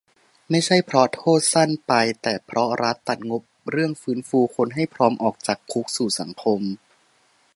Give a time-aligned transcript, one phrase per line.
[0.49, 6.61] ไม่ใช่เพราะโทษสั้นไป แต่เพราะรัฐตัดงบเรื่องฟื้นฟูคนให้พร้อมออกจากคุกสู่สังคม